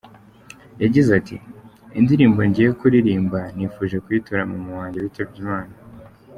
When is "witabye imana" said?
4.99-5.73